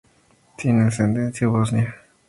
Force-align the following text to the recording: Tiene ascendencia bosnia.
Tiene 0.57 0.87
ascendencia 0.87 1.45
bosnia. 1.47 1.95